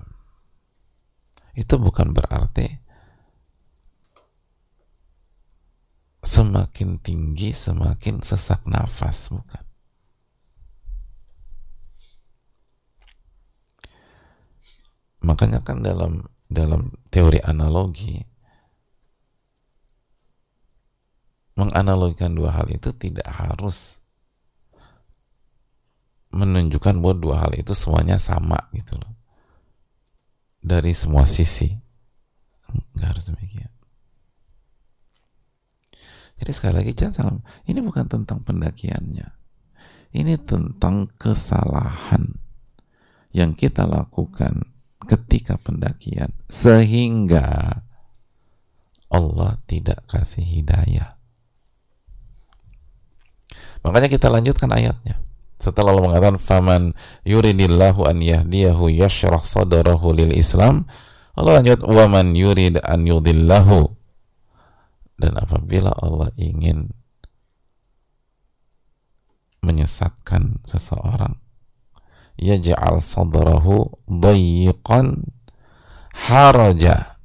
itu 1.58 1.74
bukan 1.76 2.14
berarti 2.14 2.80
semakin 6.20 7.00
tinggi 7.00 7.50
semakin 7.50 8.20
sesak 8.20 8.64
nafas 8.68 9.32
bukan. 9.32 9.64
Makanya 15.20 15.60
kan 15.60 15.84
dalam 15.84 16.24
dalam 16.48 16.96
teori 17.12 17.40
analogi 17.44 18.24
menganalogikan 21.60 22.32
dua 22.32 22.56
hal 22.56 22.72
itu 22.72 22.88
tidak 22.96 23.28
harus 23.28 24.00
menunjukkan 26.32 26.96
bahwa 27.04 27.16
dua 27.20 27.36
hal 27.44 27.52
itu 27.52 27.76
semuanya 27.76 28.16
sama 28.16 28.56
gitu 28.72 28.96
loh. 28.96 29.12
Dari 30.64 30.96
semua 30.96 31.28
sisi. 31.28 31.68
Nggak 32.96 33.08
harus 33.12 33.24
demikian. 33.28 33.72
Jadi 36.40 36.50
sekali 36.56 36.74
lagi 36.80 36.92
jangan 36.96 37.12
salah. 37.12 37.32
Ini 37.68 37.84
bukan 37.84 38.08
tentang 38.08 38.40
pendakiannya. 38.40 39.28
Ini 40.16 40.34
tentang 40.48 41.12
kesalahan 41.20 42.40
yang 43.36 43.52
kita 43.52 43.84
lakukan 43.84 44.64
ketika 45.04 45.60
pendakian. 45.60 46.32
Sehingga 46.48 47.84
Allah 49.10 49.58
tidak 49.66 50.06
kasih 50.08 50.46
hidayah 50.46 51.19
Makanya 53.80 54.08
kita 54.12 54.28
lanjutkan 54.28 54.68
ayatnya. 54.72 55.20
Setelah 55.60 55.92
Allah 55.92 56.04
mengatakan 56.08 56.40
faman 56.40 56.82
yuridillahu 57.24 58.08
an 58.08 58.24
yahdiyahu 58.24 58.88
yashrah 58.88 59.44
sadrahu 59.44 60.16
lil 60.16 60.32
Islam, 60.32 60.88
Allah 61.36 61.60
lanjut 61.60 61.84
wa 61.84 62.04
man 62.08 62.32
yurid 62.32 62.80
an 62.80 63.04
yudillahu. 63.04 63.92
Dan 65.20 65.36
apabila 65.36 65.92
Allah 66.00 66.32
ingin 66.40 66.88
menyesatkan 69.60 70.64
seseorang, 70.64 71.36
yaj'al 72.40 73.04
sadrahu 73.04 73.92
dayiqan 74.08 75.28
haraja 76.16 77.20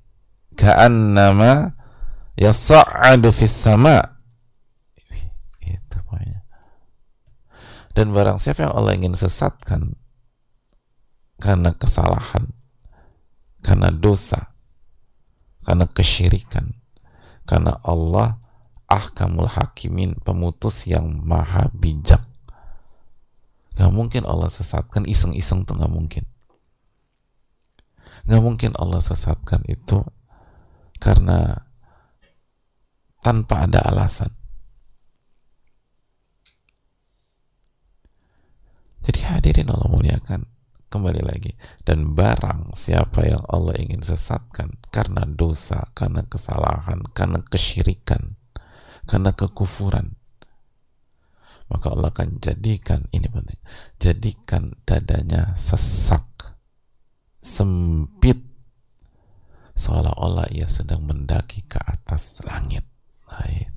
ka'annama 0.60 1.72
yas'adu 2.36 3.32
fis 3.32 3.56
sama' 3.56 4.15
Dan 7.96 8.12
barang 8.12 8.44
siapa 8.44 8.68
yang 8.68 8.76
Allah 8.76 8.94
ingin 9.00 9.16
sesatkan 9.16 9.96
karena 11.40 11.72
kesalahan, 11.72 12.52
karena 13.64 13.88
dosa, 13.88 14.52
karena 15.64 15.88
kesyirikan, 15.88 16.76
karena 17.48 17.80
Allah 17.88 18.36
ahkamul 18.92 19.48
hakimin, 19.48 20.20
pemutus 20.22 20.92
yang 20.92 21.24
maha 21.24 21.72
bijak. 21.72 22.22
Gak 23.76 23.92
mungkin 23.92 24.24
Allah 24.24 24.48
sesatkan 24.48 25.04
iseng-iseng 25.04 25.68
tuh 25.68 25.76
gak 25.76 25.92
mungkin. 25.92 26.24
Gak 28.28 28.44
mungkin 28.44 28.72
Allah 28.76 29.04
sesatkan 29.04 29.64
itu 29.68 30.04
karena 31.00 31.64
tanpa 33.20 33.68
ada 33.68 33.84
alasan. 33.88 34.32
Jadi 39.06 39.22
hadirin 39.22 39.70
Allah 39.70 39.90
muliakan 39.90 40.42
kembali 40.90 41.22
lagi. 41.22 41.54
Dan 41.86 42.18
barang 42.18 42.74
siapa 42.74 43.30
yang 43.30 43.46
Allah 43.46 43.78
ingin 43.78 44.02
sesatkan 44.02 44.82
karena 44.90 45.30
dosa, 45.30 45.94
karena 45.94 46.26
kesalahan, 46.26 47.06
karena 47.14 47.46
kesyirikan, 47.46 48.36
karena 49.06 49.32
kekufuran 49.32 50.18
maka 51.66 51.90
Allah 51.90 52.14
akan 52.14 52.38
jadikan 52.38 53.10
ini 53.10 53.26
penting 53.26 53.58
jadikan 53.98 54.78
dadanya 54.86 55.58
sesak 55.58 56.54
sempit 57.42 58.38
seolah-olah 59.74 60.50
ia 60.54 60.70
sedang 60.72 61.04
mendaki 61.04 61.68
ke 61.68 61.78
atas 61.84 62.40
langit. 62.48 62.88
Nah, 63.28 63.75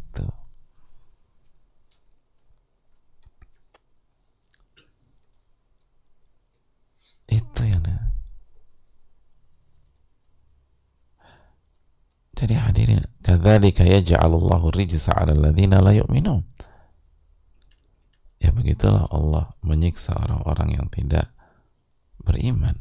itu 7.29 7.63
yang 7.65 7.83
Jadi 12.39 12.55
hadirin, 12.55 13.03
kadzalika 13.19 13.83
yaj'alullahu 13.83 14.71
rijsa 14.71 15.11
'ala 15.11 15.35
alladziina 15.35 15.83
la 15.83 15.91
yu'minun. 15.91 16.47
Ya 18.39 18.55
begitulah 18.55 19.11
Allah 19.11 19.51
menyiksa 19.67 20.15
orang-orang 20.15 20.79
yang 20.79 20.87
tidak 20.87 21.27
beriman. 22.23 22.79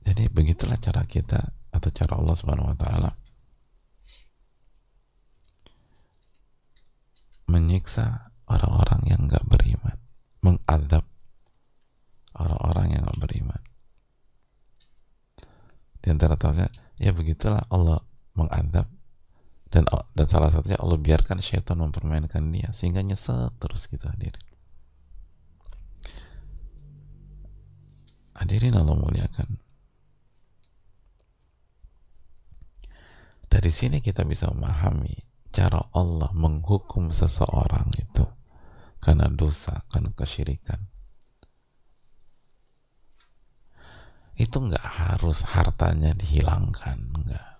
Jadi 0.00 0.32
begitulah 0.32 0.80
cara 0.80 1.04
kita 1.04 1.38
atau 1.76 1.90
cara 1.92 2.16
Allah 2.16 2.34
Subhanahu 2.40 2.72
wa 2.72 2.76
taala 2.80 3.12
menyiksa 7.50 8.30
orang-orang 8.46 9.00
yang 9.10 9.20
nggak 9.26 9.42
beriman, 9.50 9.98
mengadab 10.46 11.04
orang-orang 12.38 12.86
yang 12.94 13.02
nggak 13.02 13.20
beriman. 13.20 13.62
Di 16.00 16.08
antara 16.08 16.38
tahunya, 16.38 16.70
ya 17.02 17.10
begitulah 17.12 17.66
Allah 17.68 18.00
mengadab 18.38 18.88
dan 19.70 19.86
dan 19.86 20.26
salah 20.26 20.50
satunya 20.50 20.80
Allah 20.82 20.98
biarkan 20.98 21.38
syaitan 21.38 21.78
mempermainkan 21.78 22.42
dia 22.50 22.74
sehingga 22.74 23.02
nyesek 23.06 23.54
terus 23.62 23.86
kita 23.86 24.10
hadirin. 24.10 24.46
Hadirin 28.34 28.74
Allah 28.74 28.96
muliakan. 28.96 29.60
Dari 33.50 33.70
sini 33.74 34.00
kita 34.00 34.24
bisa 34.24 34.48
memahami 34.48 35.29
cara 35.50 35.82
Allah 35.94 36.30
menghukum 36.32 37.10
seseorang 37.10 37.90
itu 37.98 38.26
karena 39.00 39.26
dosa, 39.32 39.82
karena 39.88 40.12
kesyirikan. 40.12 40.80
Itu 44.36 44.64
nggak 44.64 44.86
harus 44.86 45.44
hartanya 45.52 46.16
dihilangkan, 46.16 46.98
nggak. 47.24 47.50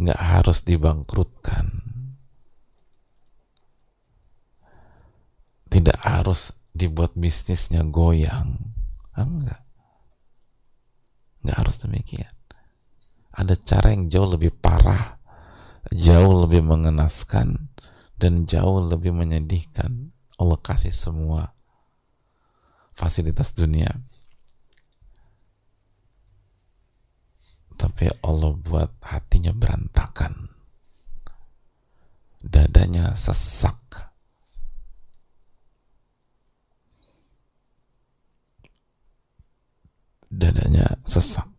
Nggak 0.00 0.20
harus 0.20 0.64
dibangkrutkan. 0.66 1.66
Tidak 5.68 5.98
harus 6.04 6.54
dibuat 6.74 7.14
bisnisnya 7.14 7.86
goyang 7.86 8.58
enggak 9.14 9.62
enggak 11.40 11.58
harus 11.62 11.76
demikian 11.78 12.34
ada 13.30 13.54
cara 13.54 13.94
yang 13.94 14.10
jauh 14.10 14.26
lebih 14.26 14.50
parah 14.58 15.22
jauh 15.92 16.48
lebih 16.48 16.64
mengenaskan 16.64 17.68
dan 18.16 18.48
jauh 18.48 18.80
lebih 18.80 19.12
menyedihkan. 19.12 20.14
Allah 20.40 20.58
kasih 20.58 20.94
semua 20.94 21.52
fasilitas 22.94 23.52
dunia. 23.52 23.90
Tapi 27.74 28.06
Allah 28.22 28.54
buat 28.54 28.90
hatinya 29.02 29.50
berantakan. 29.50 30.48
Dadanya 32.40 33.12
sesak. 33.18 33.76
Dadanya 40.34 40.98
sesak 41.06 41.53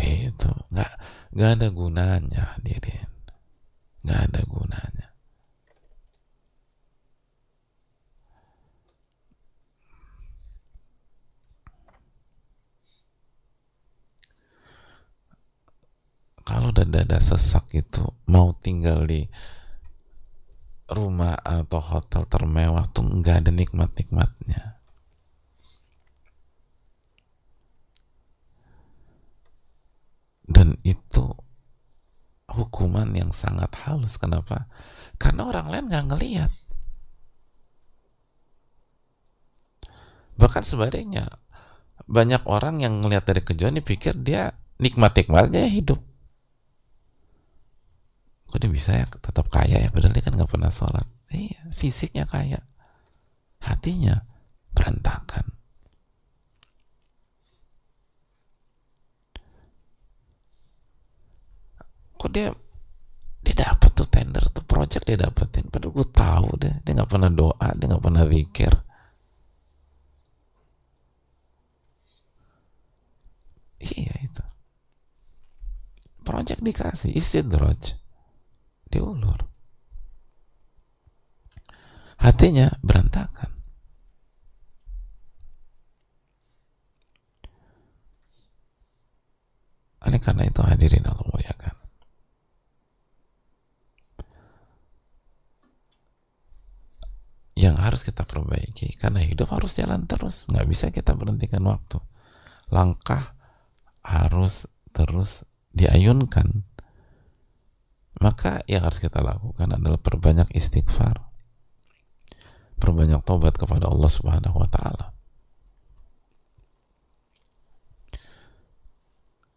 Itu. 0.00 0.50
Nggak 0.72 0.92
nggak 1.36 1.50
ada 1.60 1.68
gunanya 1.70 2.42
hadirin. 2.56 3.10
Nggak 4.02 4.20
ada 4.32 4.40
gunanya. 4.48 5.08
Kalau 16.40 16.74
udah 16.74 16.82
dada 16.82 17.22
sesak 17.22 17.70
itu 17.78 18.02
mau 18.26 18.50
tinggal 18.58 19.06
di 19.06 19.22
rumah 20.90 21.38
atau 21.38 21.78
hotel 21.78 22.26
termewah 22.26 22.90
tuh 22.90 23.06
nggak 23.06 23.46
ada 23.46 23.50
nikmat-nikmatnya 23.54 24.79
dan 30.50 30.74
itu 30.82 31.30
hukuman 32.50 33.14
yang 33.14 33.30
sangat 33.30 33.70
halus. 33.86 34.18
Kenapa? 34.18 34.66
Karena 35.16 35.46
orang 35.46 35.66
lain 35.70 35.84
nggak 35.86 36.06
ngelihat. 36.10 36.50
Bahkan 40.34 40.64
sebaliknya 40.66 41.30
banyak 42.10 42.42
orang 42.50 42.82
yang 42.82 42.98
ngelihat 42.98 43.22
dari 43.28 43.46
kejauhan 43.46 43.78
dipikir 43.78 44.18
dia 44.18 44.50
nikmat-nikmatnya 44.82 45.70
hidup. 45.70 46.02
Kok 48.50 48.58
dia 48.58 48.72
bisa 48.72 48.98
ya 48.98 49.06
tetap 49.06 49.46
kaya 49.46 49.78
ya? 49.86 49.88
Padahal 49.94 50.10
dia 50.10 50.24
kan 50.26 50.34
nggak 50.34 50.50
pernah 50.50 50.74
sholat. 50.74 51.06
Iya 51.30 51.70
fisiknya 51.70 52.26
kaya. 52.26 52.58
Hatinya 53.62 54.26
berantakan 54.74 55.59
kok 62.20 62.28
dia 62.36 62.52
dia 63.40 63.54
dapat 63.56 63.90
tuh 63.96 64.04
tender 64.04 64.44
tuh 64.52 64.64
project 64.68 65.08
dia 65.08 65.16
dapetin. 65.16 65.64
Padahal 65.72 65.96
gue 65.96 66.08
tahu 66.12 66.48
deh 66.60 66.74
dia 66.84 66.92
nggak 66.92 67.08
pernah 67.08 67.32
doa 67.32 67.68
dia 67.72 67.86
nggak 67.88 68.04
pernah 68.04 68.24
pikir. 68.28 68.72
Iya 73.80 74.14
itu. 74.28 74.44
Project 76.20 76.60
dikasih 76.60 77.16
istidraj 77.16 77.96
diulur 78.92 79.40
hatinya 82.20 82.68
berantakan. 82.84 83.48
Oleh 90.04 90.20
karena 90.20 90.44
itu 90.48 90.60
hadirin 90.60 91.08
Allah 91.08 91.24
muliakan 91.28 91.79
yang 97.60 97.76
harus 97.76 98.00
kita 98.00 98.24
perbaiki. 98.24 98.96
Karena 98.96 99.20
hidup 99.20 99.52
harus 99.52 99.76
jalan 99.76 100.08
terus. 100.08 100.48
Nggak 100.48 100.66
bisa 100.66 100.86
kita 100.88 101.12
berhentikan 101.12 101.60
waktu. 101.68 102.00
Langkah 102.72 103.36
harus 104.00 104.64
terus 104.96 105.44
diayunkan. 105.76 106.64
Maka 108.20 108.64
yang 108.64 108.88
harus 108.88 109.00
kita 109.00 109.20
lakukan 109.20 109.76
adalah 109.76 110.00
perbanyak 110.00 110.48
istighfar. 110.56 111.20
Perbanyak 112.80 113.20
tobat 113.28 113.60
kepada 113.60 113.92
Allah 113.92 114.08
subhanahu 114.08 114.56
wa 114.56 114.68
ta'ala. 114.72 115.12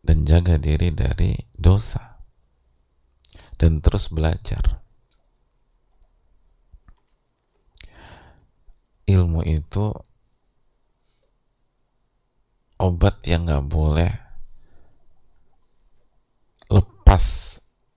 Dan 0.04 0.28
jaga 0.28 0.60
diri 0.60 0.92
dari 0.92 1.32
dosa. 1.56 2.20
Dan 3.56 3.80
terus 3.80 4.12
belajar 4.12 4.83
ilmu 9.08 9.44
itu 9.44 9.92
obat 12.80 13.20
yang 13.28 13.48
nggak 13.48 13.66
boleh 13.68 14.12
lepas 16.72 17.24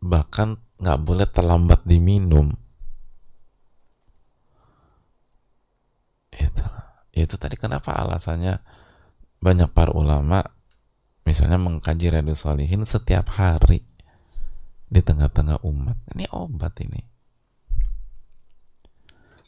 bahkan 0.03 0.59
nggak 0.77 1.01
boleh 1.03 1.27
terlambat 1.27 1.83
diminum. 1.89 2.53
Itu 6.31 6.65
itu 7.17 7.35
tadi 7.41 7.57
kenapa 7.57 7.97
alasannya 7.97 8.61
banyak 9.41 9.71
para 9.73 9.95
ulama 9.95 10.45
misalnya 11.25 11.57
mengkaji 11.59 12.13
radu 12.13 12.37
solihin 12.37 12.85
setiap 12.85 13.31
hari 13.35 13.83
di 14.87 15.01
tengah-tengah 15.01 15.65
umat. 15.65 15.97
Ini 16.15 16.29
obat 16.31 16.77
ini 16.85 17.16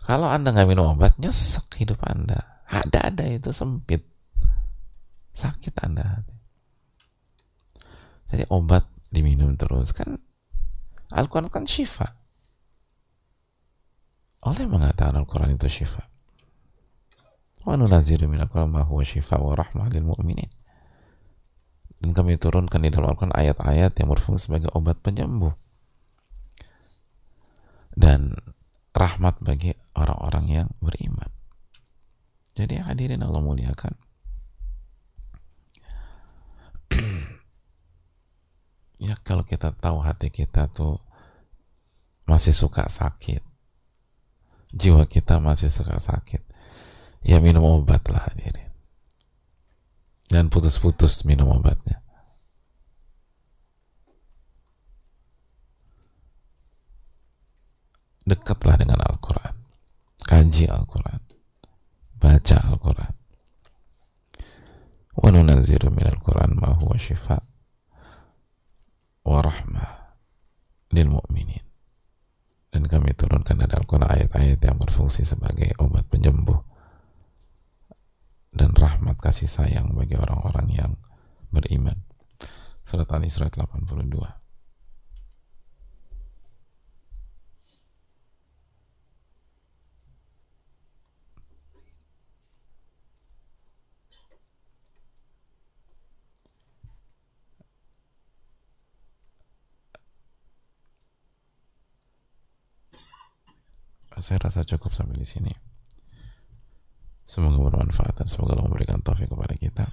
kalau 0.08 0.32
anda 0.32 0.56
nggak 0.56 0.68
minum 0.72 0.96
obat 0.96 1.20
nyesek 1.20 1.84
hidup 1.84 2.00
anda 2.08 2.64
ada 2.64 3.12
ada 3.12 3.28
itu 3.28 3.52
sempit 3.52 4.08
sakit 5.36 5.76
anda 5.84 6.24
jadi 8.32 8.48
obat 8.48 8.88
diminum 9.12 9.52
terus 9.60 9.92
kan 9.92 10.16
Al-Quran 11.08 11.48
kan 11.48 11.64
syifa. 11.64 12.04
Allah 14.44 14.68
mengatakan 14.68 15.16
Al-Quran 15.16 15.56
itu 15.56 15.66
syifa. 15.66 16.04
Wa 17.64 17.80
nunazilu 17.80 18.28
min 18.28 18.44
Al-Quran 18.44 18.68
ma 18.68 18.84
huwa 18.84 19.02
syifa 19.02 19.40
wa 19.40 19.56
rahmah 19.56 19.88
lil 19.88 20.04
mu'minin. 20.04 20.52
Dan 21.98 22.14
kami 22.14 22.36
turunkan 22.36 22.84
di 22.84 22.92
dalam 22.92 23.10
Al-Quran 23.10 23.34
ayat-ayat 23.34 23.96
yang 23.98 24.08
berfungsi 24.12 24.52
sebagai 24.52 24.70
obat 24.76 25.00
penyembuh. 25.00 25.56
Dan 27.98 28.36
rahmat 28.94 29.40
bagi 29.40 29.72
orang-orang 29.94 30.44
yang 30.48 30.68
beriman. 30.82 31.30
Jadi 32.54 32.82
hadirin 32.82 33.22
Allah 33.22 33.42
muliakan. 33.42 33.94
ya 38.98 39.14
kalau 39.22 39.46
kita 39.46 39.70
tahu 39.76 40.02
hati 40.02 40.32
kita 40.32 40.66
tuh 40.72 40.98
masih 42.28 42.52
suka 42.52 42.84
sakit 42.90 43.40
jiwa 44.74 45.08
kita 45.08 45.40
masih 45.40 45.72
suka 45.72 45.96
sakit 45.96 46.44
ya 47.24 47.40
minum 47.40 47.64
obat 47.64 48.04
lah 48.12 48.28
hadirin 48.28 48.68
dan 50.28 50.52
putus-putus 50.52 51.24
minum 51.24 51.48
obatnya 51.48 51.97
dekatlah 58.28 58.76
dengan 58.76 59.00
Al-Quran. 59.00 59.54
Kaji 60.28 60.68
Al-Quran. 60.68 61.20
Baca 62.20 62.58
Al-Quran. 62.68 63.14
Wa 65.18 65.28
nunazziru 65.32 65.88
min 65.90 66.06
Al-Quran 66.06 66.60
ma 66.60 66.76
huwa 66.76 66.94
shifa' 66.94 67.42
warahmah 69.24 70.14
lil 70.92 71.08
mu'minin. 71.08 71.64
Dan 72.68 72.84
kami 72.84 73.16
turunkan 73.16 73.56
dari 73.56 73.74
Al-Quran 73.74 74.06
ayat-ayat 74.06 74.60
yang 74.60 74.76
berfungsi 74.76 75.24
sebagai 75.24 75.72
obat 75.80 76.04
penyembuh 76.12 76.60
dan 78.52 78.76
rahmat 78.76 79.16
kasih 79.16 79.48
sayang 79.48 79.96
bagi 79.96 80.16
orang-orang 80.16 80.68
yang 80.72 80.92
beriman. 81.48 81.96
Surat 82.84 83.08
Ali 83.12 83.28
surat 83.28 83.52
82 83.52 84.47
saya 104.18 104.38
rasa 104.42 104.66
cukup 104.66 104.94
sampai 104.94 105.18
di 105.18 105.26
sini. 105.26 105.52
Semoga 107.28 107.60
bermanfaat 107.60 108.24
dan 108.24 108.26
semoga 108.26 108.56
Allah 108.56 108.66
memberikan 108.72 109.04
taufik 109.04 109.28
kepada 109.28 109.54
kita. 109.54 109.86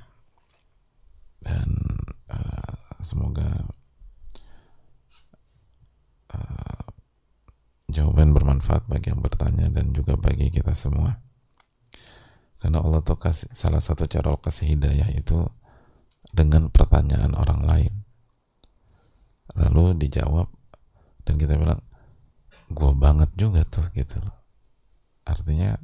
Dan 1.44 1.68
uh, 2.32 2.76
semoga 3.04 3.50
uh, 6.32 6.86
jawaban 7.92 8.32
bermanfaat 8.32 8.88
bagi 8.88 9.12
yang 9.12 9.22
bertanya 9.22 9.68
dan 9.70 9.92
juga 9.92 10.16
bagi 10.16 10.48
kita 10.50 10.74
semua. 10.74 11.20
Karena 12.58 12.82
Allah 12.82 13.04
tuh 13.04 13.20
kasih 13.20 13.52
salah 13.54 13.84
satu 13.84 14.10
cara 14.10 14.32
Allah 14.32 14.42
kasih 14.42 14.74
hidayah 14.74 15.12
itu 15.14 15.46
dengan 16.34 16.72
pertanyaan 16.74 17.38
orang 17.38 17.62
lain. 17.62 17.94
Lalu 19.60 20.02
dijawab 20.02 20.50
dan 21.28 21.36
kita 21.38 21.60
bilang 21.60 21.84
gue 22.70 22.92
banget 22.98 23.30
juga 23.38 23.62
tuh 23.66 23.86
gitu. 23.94 24.18
Artinya 25.26 25.78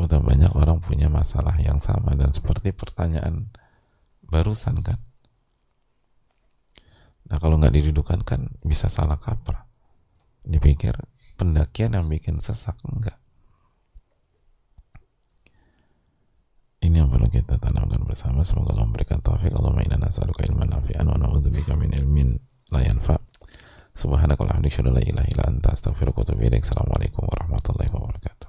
udah 0.00 0.20
banyak 0.20 0.52
orang 0.56 0.80
punya 0.80 1.12
masalah 1.12 1.56
yang 1.60 1.76
sama 1.76 2.16
dan 2.16 2.32
seperti 2.32 2.72
pertanyaan 2.72 3.52
barusan 4.24 4.80
kan. 4.80 4.96
Nah 7.28 7.36
kalau 7.38 7.60
nggak 7.60 7.74
didudukan 7.76 8.24
kan 8.24 8.48
bisa 8.64 8.88
salah 8.88 9.20
kaprah. 9.20 9.68
Dipikir 10.40 10.96
pendakian 11.36 11.92
yang 11.94 12.08
bikin 12.08 12.40
sesak 12.40 12.80
enggak. 12.88 13.20
Ini 16.80 17.04
yang 17.04 17.12
perlu 17.12 17.28
kita 17.28 17.60
tanamkan 17.60 18.00
bersama. 18.08 18.40
Semoga 18.40 18.72
Allah 18.72 18.88
memberikan 18.88 19.20
taufik. 19.20 19.52
Allahumma 19.52 19.84
inna 19.84 20.00
nas'aluka 20.00 20.48
ilman 20.48 20.72
nafi'an 20.72 21.04
wa 21.04 21.20
na'udzubika 21.20 21.76
min 21.76 21.92
ilmin 21.92 22.40
la 22.72 22.80
yanfa 22.80 23.20
Subhanakallahumma 23.94 24.70
wa. 26.38 26.62
Assalamualaikum 26.62 27.26
warahmatullahi 27.26 27.90
wabarakatuh. 27.90 28.48